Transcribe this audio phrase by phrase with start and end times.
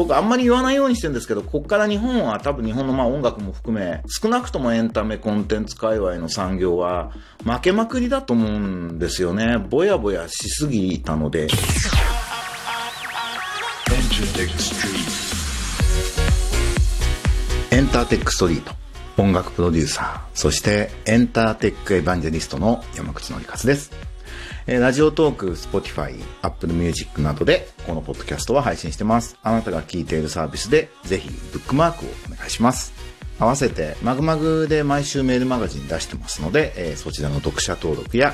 [0.00, 7.12] 僕あんまり言わないようにしてるんですけど、こっから日本は多分日本のまあ音楽も含め、少なくともエンタメコンテンツ界隈の産業は
[7.44, 9.58] 負けまくりだと思うんですよね。
[9.58, 11.48] ぼやぼやしすぎたので。
[17.70, 18.72] エンターテックストリート。
[19.18, 23.92] 音楽プロデューサー、そしてエンターテックエヴァンジェリストの山口のりかつです。
[24.72, 29.36] えラジオトーク、 Spotify、Apple Music などで、このポッドキャストは配信してます。
[29.42, 32.92] あなたが聞いているサービスで、ぜひ、ブックマークをお願いします。
[33.40, 38.32] 合わせて、まぐまぐで毎週メールマガジン出してますので、えー、そちらの読者登録や、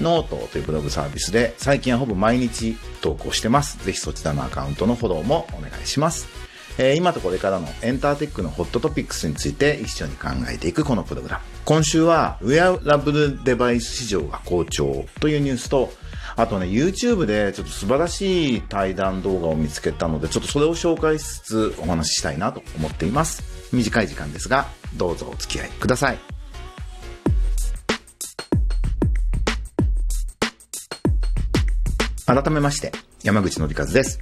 [0.00, 3.84] ノートというブログサービスで、最近はほぼ毎日投稿してます。
[3.84, 6.28] ぜひそちらのアカウントのフォローもお願いします。
[6.78, 11.53] えー、今とこれからのエンターテックのホットトピックスについて一緒に考えていくこのプログラム。
[11.64, 15.90] 今週はウェアラブルデバイス市場が好調というニュースと、
[16.36, 23.42] あとね、YouTube でちょっと素晴らしい対談動画を見つけたので、ちょっとそれを紹介しつつお話ししたいなと思っています。
[23.72, 26.18] 短い時間ですが、どうぞお付き合いください。
[32.26, 32.92] 改めまして、
[33.22, 34.18] 山口のりかずです。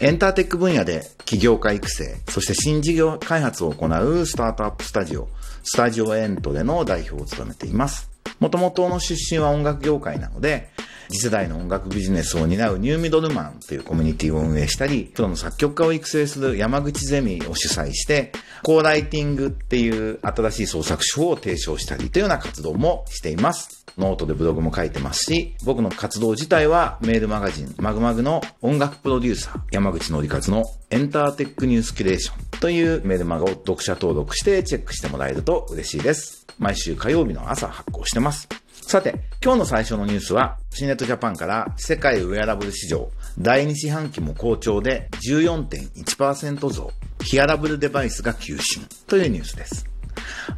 [0.00, 5.28] エンターテック分野で起業家育成、そして新事業開発を行うスタートアップスタジオ、
[5.62, 8.10] スタジオエントでの代表を務めています。
[8.40, 10.70] もともとの出身は音楽業界なので、
[11.10, 23.87] 次世代の音楽ビジネスを担うニューミドルマンというコミュニティを運営したり、プロの作曲家を育成する山口ゼミを主催して、co-writing っていう新しい創作手法を提唱したりというような活動もしています。
[23.98, 36.46] ノートでブログも書いてますし、僕の活動自体はメールマガジン、まぐまぐの音楽プロデューサー、山口のりかつのエンターテックニュースキュレーションというメールマガを読者登録してチェックしてもらえると嬉しいです。
[36.58, 38.48] 毎週火曜日の朝発行してます。
[38.88, 46.90] さて、今日の最初のニュースは、 CNET Japan から世界ウェアラブル市場、第2四半期も好調で14.1%増、
[47.22, 49.87] ヒアラブルデバイスが急進というニュースです。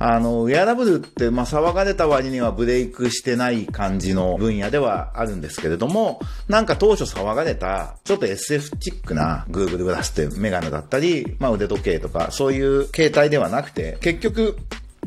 [0.02, 14.56] あの、ウェアラブルって、まあ、騒がれた割にはブレイクしてない感じの分野ではあるんですけれども、なんか当初騒がれた、ちょっと SF チックな Google グラスってメガネだったり、まあ、腕時計とか、そういう形態ではなくて、結局、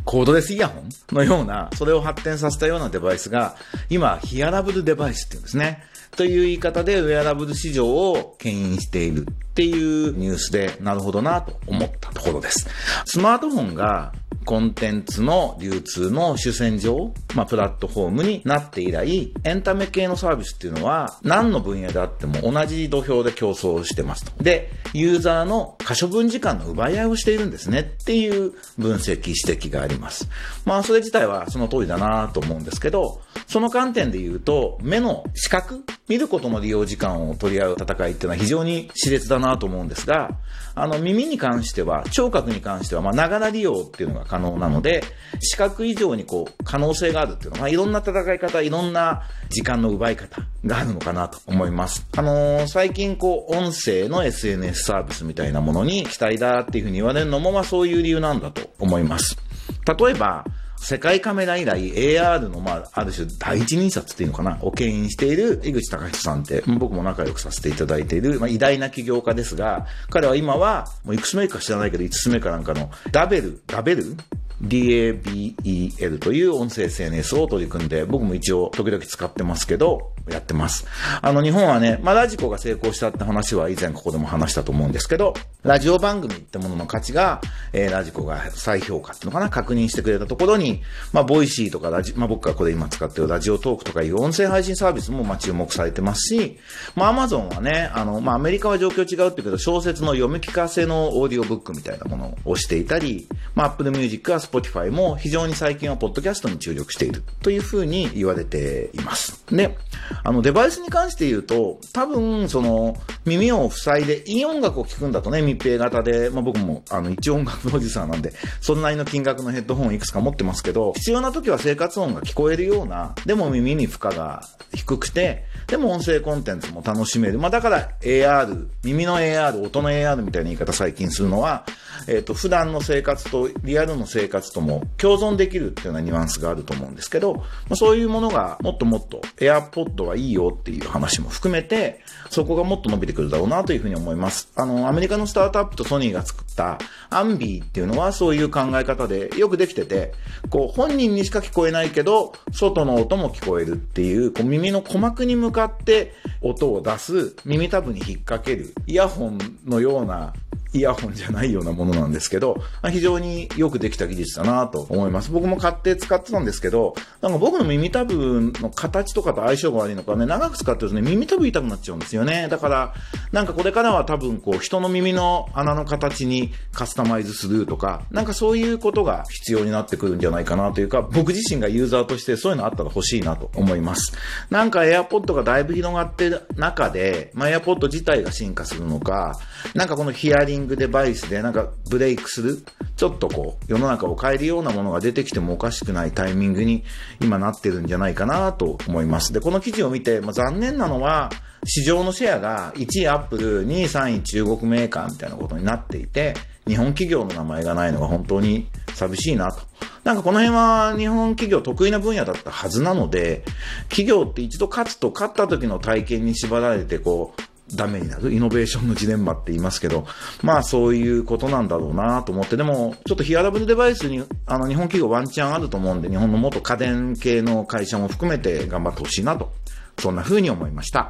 [0.05, 3.55] コードレスイヤホンのような、それを発展させたようなデバイスが、
[3.89, 5.83] 今、ヒアラブルデバイスっていうんですね。
[6.15, 12.67] という言い方でウェアラブル市場を牽引しているっていうニュースで、なるほどなと思ったところです。
[13.05, 24.43] スマートフォンがコンテンツの流通の主戦場、まあ、プラットフォームになって以来、エンタメ系のサービスっていうのは、何の分野であっても同じ土俵で競争してますと。
[24.43, 30.29] で、ユーザーの可処分時間の奪い合いをしているんですねっていう分析指摘があります。
[30.65, 40.31] まあ、それ自体はその通りだなと思うんですけど、その観点で言うと、目の視覚、見ることの利用時間を取り合う戦いっていうのは非常に熾烈だなと思うんですが、
[40.75, 45.03] あの、耳に関しては、聴覚に関しては、まあ、ながら利用っていうのが可能なので、
[45.39, 52.05] 視覚以上にこう、可能性があるっていうのは、まあ、いろんな戦い方、いろんな時間の奪い方があるのかなと思います。
[52.17, 59.37] あのー、最近こう、音声の SNS サービスみたいなものに期待だっていうふうに言われるのも、まあ、そういう理由なんだと思います。
[59.85, 60.43] 例えば、
[60.83, 74.17] 世界カメラ以来 AR の、まあ、ある種第一人札っていうのかな、を牽引している井口隆人さんって、僕も仲良くさせていただいている、まあ、偉大な起業家ですが、彼は今は、もういくつ目か知らないけど、5つ目かなんかの、ダベル、ダベル
[74.61, 80.85] ？DABEL という音声 SNS を取り組んで、僕も一応時々使ってますけど、やってます。
[81.21, 87.41] あの、日本はね、まあ、 radiko が成功したって話は以前ここでも話したと思うんですけど、ラジオ番組ってものの価値が、
[87.73, 96.59] えー、 radiko が再評価っていうのかな、確認してくれたところに、まあ、 Voicy とかラジ、まあ、僕がこれ今使ってるラジオトークとかいう音声配信サービスも、ま、注目されてますし、
[96.95, 109.43] まあ、アマゾンはね、あの、まあ、アメリカは状況違うって言うけど、小説の読み聞かせのオーディオブックみたいなものをしていたり、まあ、Apple Music は Spotify も非常に最近はポッドキャストに注力しているというふうに言われています。
[109.51, 109.77] で、
[110.23, 124.43] あのデバイスに関して言うと、多分その耳を塞いでいい音楽を聴くんだとね、密閉型で、まあ僕もあの一音楽プロデューサーなんで、そんなりの金額のヘッドホンをいくつか持ってますけど、必要な時は生活音が聞こえるような、でも耳に負荷が
[124.73, 127.39] 低くて、でも音声コンテンツも楽しめる。
[127.39, 131.65] まあだから AR、耳の AR、音の AR みたいな言い方最近するのは、
[132.07, 144.51] えっ、ー、と、普段の生活とリアルの生活とも共存できるっていうようなニュアンスがあると思うんですけど、まあ、そういうものがもっともっと AirPod はいいよっていう話も含めて、そこがもっと伸びてくるだろうなというふうに思います。
[144.55, 146.79] あの、アメリカのスタートアップとソニーが作った
[147.09, 150.13] アンビーっていうのはそういう考え方でよくできてて、
[150.49, 160.33] こう、本人にしか聞こえないけど、外の音も聞こえるっていう、こう耳の鼓膜に向かって音を出す、耳たぶに引っ掛ける、イヤホンのような
[160.73, 162.61] イヤホンじゃないようなものなんですけど、
[162.91, 165.31] 非常によくできた技術だなと思います。
[165.31, 172.47] 僕も買って使ってたんですけど、なんか僕の耳たぶの形とかと相性が悪いのかね、長く使ってるとね、耳たぶ痛くなっちゃうんですよね。
[172.49, 172.93] だから、
[173.31, 184.13] なんかこれからは多分こう、人の耳の穴の形にカスタマイズするとか、なんかそういうことが必要になってくるんじゃないかなというか、僕自身がユーザーとしてそういうのあったら欲しいなと思います。
[184.49, 189.39] なんか AirPod がだいぶ広がってる中で、まあ、AirPod 自体が進化するのか、
[189.75, 192.63] なんかこのヒアリングングデバイスでなんかブレイクする、
[192.95, 196.83] ちょっとこう、世の中を変えるようなものが出てきてもおかしくないタイミングに
[197.21, 199.33] 今なってるんじゃないかなと思います。
[199.33, 201.29] で、この記事を見て、まあ、残念なのは、
[201.65, 206.33] 市場のシェアが1位アップル、2位3位中国メーカーみたいなことになっていて、
[206.67, 209.61] 日本企業の名前がないのが本当に寂しいなと。
[210.03, 213.43] なんかこの辺は日本企業得意な分野だったはずなので、
[213.89, 217.41] 企業って一度勝つと勝った時の体験に縛られてこう、
[217.73, 218.33] ダメになる。
[218.33, 220.05] イノベーションのジレンマって言いますけど、
[220.41, 229.53] まあそういうことなんだろうなと思って、でもちょっとヒアラブルデバイスにあの日本企業ワンチャンあると思うんで、日本の元家電系の会社も含めて頑張ってほしいなと、
[229.99, 231.09] そんな風に思いました。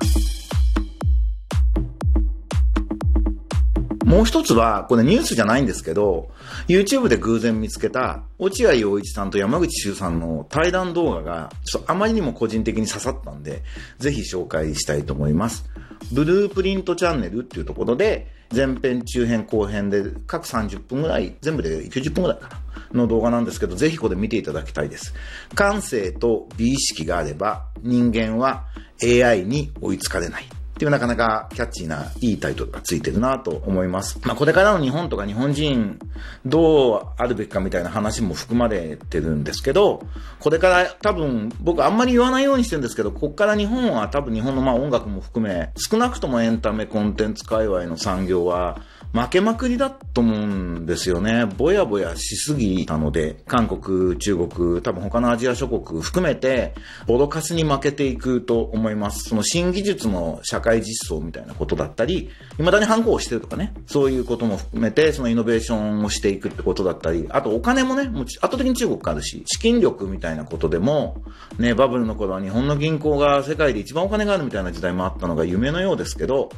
[4.13, 6.29] もう一つは、これニュースじゃないんですけど、
[6.67, 11.49] YouTube で偶然見つけた、落合陽一さんと山口周さんの対談動画が、
[11.87, 13.63] あまりにも個人的に刺さったんで、
[13.97, 15.65] ぜひ紹介したいと思います。
[16.11, 22.49] ブループリントチャンネルっていうところで、前編、中編、後編で各30分ぐらい、全部で90分ぐらいか
[22.93, 25.13] な、の動画なんですけど、ぜひこれ見ていただきたいです。
[25.55, 28.65] 感性と美意識があれば、人間は
[29.01, 30.45] AI に追いつかれない。
[30.83, 34.19] っていうなかなかキャッチーないいタイトルがついてるなと思います。
[34.23, 35.97] まあこれからの日本とか日本人
[36.45, 40.03] どうあるべきかみたいな話も含まれてるんですけど、
[40.41, 48.81] これから多分僕あんまり言わないようにしてるんですけど、こっから日本は多分日本のまあ音楽も含め、少なくともエンタメコンテンツ界隈の産業は
[49.13, 51.45] 負けまくりだと思うんですよね。
[51.45, 56.73] ぼやぼやしすぎたので、韓国、中国、多分他のアジア諸国含めて、
[57.07, 59.29] ボロカスに負けていくと思います。
[59.29, 71.23] その新技術の社会実装みたいなことだったり、未だに反抗をしてるとかね、そういうことも含めて、そのイノベーションをしていくってことだったり、あとお金もね、もう圧倒的に中国からあるし、資金力みたいなことでも、
[71.57, 76.49] ね、バブルの頃は日本の銀行が世界で一番お金があるみたいな時代もあったのが夢のようですけど、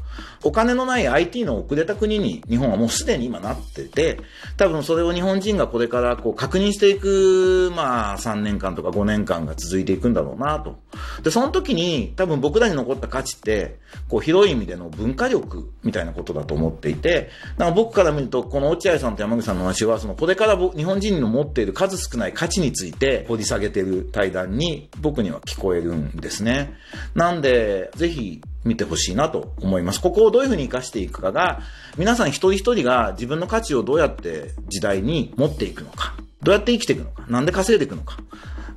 [0.44, 4.20] お金のない IT の遅れた国に日本はもうすでに今なってて、
[4.58, 10.80] 多分それを日本人がこれからこう確認していく、まあ3年間とか5年間が続いていくんだろうなと。
[11.24, 13.80] で、その時に多分僕らに残った価値って、
[14.10, 26.76] こう広い意味での文化力みたいなことだと思っていて、だから僕から見ると、この落合さんと山口さんの話は、そのこれから日本人の持っている数少ない価値について掘り下げている対談に僕には聞こえるんですね。
[27.16, 30.02] なんで、ぜひ見てほしいなと思います。
[30.02, 31.62] ここをどういうふうに活かしていくかが、
[31.98, 38.18] 皆さん一人一人が自分の価値をどうやって時代に持っていくのか、どうやって生きていくのか、なんで稼いでいくのか、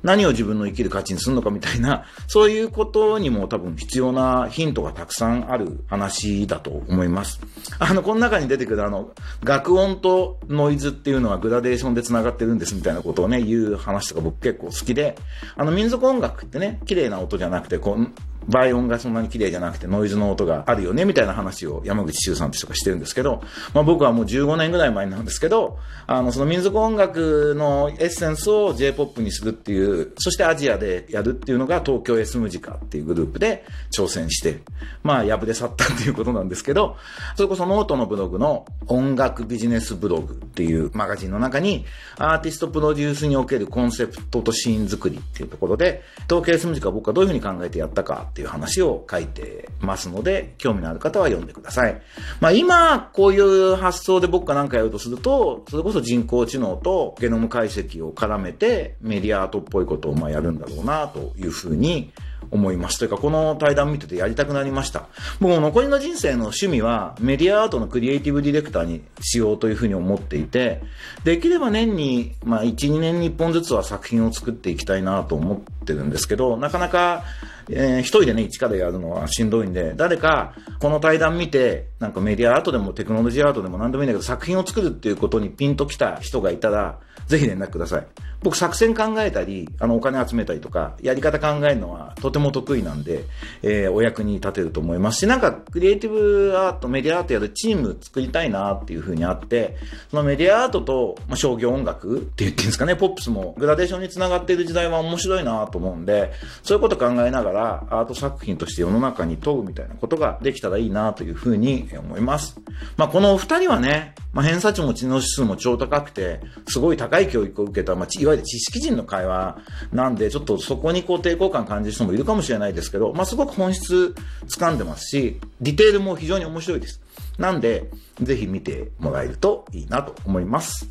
[0.03, 7.39] 何を自分の生きる価値にするのかみたいな、 そういうことにも多分必要なヒントがたくさんある話だと思います。
[7.79, 9.11] あの、この中に出てくるあの、
[9.43, 15.15] 学音とノイズっていうのはグラデーションで繋がってるんですみたいなことをね、言う話とか僕結構好きで、
[15.55, 18.07] あの、民族音楽ってね、綺麗な音じゃなくて、こう、
[18.49, 23.43] 倍音がそんなに綺麗じゃなくてノイズの音があるよね、みたいな話を山口周さんって人がしてるんですけど、
[23.73, 33.63] まあ僕はもう15年ぐらい前なんですけど、あの、その民族音楽のエッセンスを J-POP にするっていう、そしてアジアでやるっていうのが東京 S ムジカっていうグループで
[33.95, 34.59] 挑戦して、
[35.03, 36.97] まあ破れ去ったっていうことなんですけど、
[37.35, 41.85] それこそノートのブログの音楽ビジネスブログっていうマガジンの中に、
[42.17, 52.01] アーティストプロデュースにおけるコンセプトとシーン作りっていうところで、東京 S ムジカは僕はどういうふうに考えてやったかってていう話を書いてますので、興味のある方は読んでください。
[52.39, 62.11] まあ今、こういう発想で僕が何かやるとすると、それこそ人工知能とゲノム解析を絡めてメディアアートっぽいことをまあやるんだろうなというふうに
[62.51, 62.97] 思います。
[62.97, 65.07] というか、この対談見ててやりたくなりました。
[65.41, 70.81] 僕も残りの人生の趣味はメディアアートのクリエイティブディレクターにしようというふうに思っていて、
[71.25, 77.23] できれば年に、まあ1、2年に1本ずつは作品を作っていきたいなと思っててるんですけど、なかなか
[77.71, 88.07] えー、一人でね、一からやるのはしんどいんで、誰か、この対談見て、なんかメディアアートでもテクノロジーアートでも何でもいいんだけど、作品を作るっていうことにピンときた人がいたら、ぜひ連絡ください。
[88.41, 93.25] 僕作戦考えたり、あの、お金集めたりとか、やり方考えるのはとても得意なんで、
[93.61, 99.75] えー、お役に立てると思いますし、なんか、クリエイティブアート、メディアアートやるチーム作りたいなっていうふうにあって、
[100.09, 112.59] そのメディアアートと、まあ、商業音楽って言っていいんですかね、ポップスもグラデーションにつながっている時代は面白いなとと思うんで、そういうこと考えながらアート作品として世の中に問うみたいなことができたらいいなというふうに思います。
[112.97, 119.57] まあ、このお二人はね、まあ、偏差値も知能指数も超高くて、すごい高い教育を受けた、まあ、いわゆる知識人の会話
[119.91, 124.13] なんで、ちょっとそこにこう抵抗感感じる人もいるかもしれないですけど、まあ、すごく本質
[124.47, 127.01] 掴んでますし、ディテールも非常に面白いです。
[127.37, 127.89] なんで、
[128.21, 130.89] ぜひ見てもらえるといいなと思います。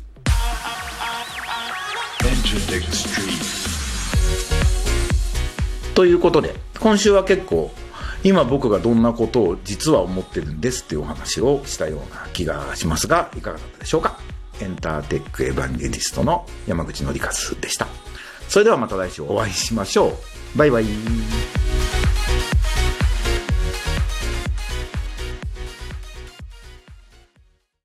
[5.99, 7.71] ということで、今週は結構、
[8.23, 14.17] 今僕がどんなことを実は思ってるんですっていうお話をしたような気がしますが、いかがだったでしょうか？
[14.61, 17.85] エンターテックエヴァンゲリストの山口のりかずでした。
[18.47, 20.17] それではまた来週お会いしましょ
[20.55, 20.57] う。
[20.57, 20.85] バイバイ。